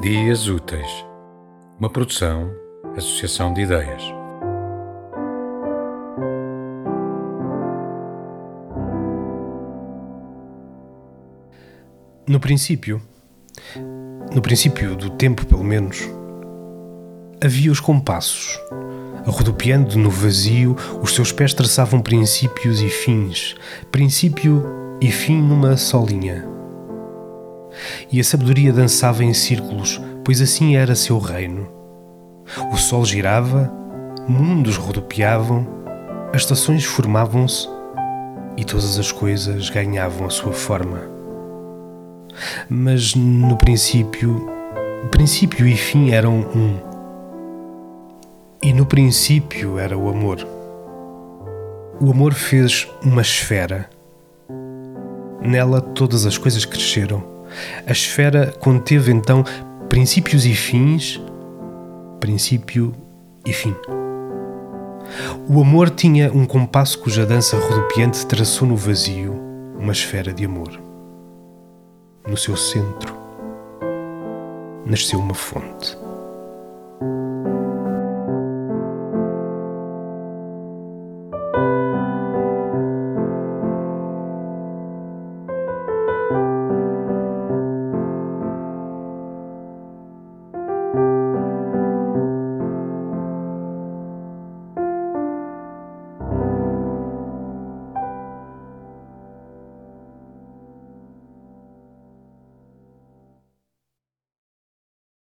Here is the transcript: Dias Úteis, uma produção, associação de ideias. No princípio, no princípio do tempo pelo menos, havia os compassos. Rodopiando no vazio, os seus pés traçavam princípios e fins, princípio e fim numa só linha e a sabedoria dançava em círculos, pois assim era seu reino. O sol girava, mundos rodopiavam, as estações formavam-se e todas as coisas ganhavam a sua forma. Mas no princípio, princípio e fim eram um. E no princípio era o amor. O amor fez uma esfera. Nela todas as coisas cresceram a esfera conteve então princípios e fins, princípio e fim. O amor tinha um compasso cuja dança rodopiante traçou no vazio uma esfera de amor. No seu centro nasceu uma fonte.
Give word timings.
Dias 0.00 0.48
Úteis, 0.48 1.04
uma 1.78 1.90
produção, 1.90 2.50
associação 2.96 3.52
de 3.52 3.60
ideias. 3.60 4.02
No 12.26 12.40
princípio, 12.40 13.02
no 14.34 14.40
princípio 14.40 14.96
do 14.96 15.10
tempo 15.10 15.44
pelo 15.44 15.62
menos, 15.62 16.08
havia 17.44 17.70
os 17.70 17.78
compassos. 17.78 18.58
Rodopiando 19.26 19.98
no 19.98 20.08
vazio, 20.08 20.76
os 21.02 21.14
seus 21.14 21.30
pés 21.30 21.52
traçavam 21.52 22.00
princípios 22.00 22.80
e 22.80 22.88
fins, 22.88 23.54
princípio 23.92 24.64
e 24.98 25.12
fim 25.12 25.42
numa 25.42 25.76
só 25.76 26.02
linha 26.02 26.59
e 28.10 28.20
a 28.20 28.24
sabedoria 28.24 28.72
dançava 28.72 29.24
em 29.24 29.32
círculos, 29.32 30.00
pois 30.24 30.40
assim 30.40 30.76
era 30.76 30.94
seu 30.94 31.18
reino. 31.18 31.68
O 32.72 32.76
sol 32.76 33.04
girava, 33.04 33.72
mundos 34.28 34.76
rodopiavam, 34.76 35.66
as 36.32 36.42
estações 36.42 36.84
formavam-se 36.84 37.68
e 38.56 38.64
todas 38.64 38.98
as 38.98 39.12
coisas 39.12 39.70
ganhavam 39.70 40.26
a 40.26 40.30
sua 40.30 40.52
forma. 40.52 41.00
Mas 42.68 43.14
no 43.14 43.56
princípio, 43.56 44.48
princípio 45.10 45.66
e 45.66 45.76
fim 45.76 46.10
eram 46.10 46.40
um. 46.54 46.78
E 48.62 48.72
no 48.72 48.84
princípio 48.84 49.78
era 49.78 49.96
o 49.96 50.08
amor. 50.08 50.46
O 52.00 52.10
amor 52.10 52.34
fez 52.34 52.88
uma 53.02 53.22
esfera. 53.22 53.88
Nela 55.42 55.80
todas 55.80 56.26
as 56.26 56.36
coisas 56.36 56.64
cresceram 56.64 57.39
a 57.86 57.92
esfera 57.92 58.52
conteve 58.58 59.12
então 59.12 59.44
princípios 59.88 60.46
e 60.46 60.54
fins, 60.54 61.20
princípio 62.20 62.94
e 63.46 63.52
fim. 63.52 63.74
O 65.48 65.60
amor 65.60 65.90
tinha 65.90 66.32
um 66.32 66.46
compasso 66.46 66.98
cuja 67.00 67.26
dança 67.26 67.58
rodopiante 67.58 68.24
traçou 68.26 68.68
no 68.68 68.76
vazio 68.76 69.34
uma 69.78 69.92
esfera 69.92 70.32
de 70.32 70.44
amor. 70.44 70.80
No 72.28 72.36
seu 72.36 72.56
centro 72.56 73.14
nasceu 74.86 75.18
uma 75.18 75.34
fonte. 75.34 75.96